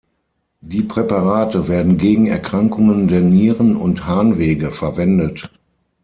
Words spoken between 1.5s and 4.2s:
werden gegen Erkrankungen der Nieren und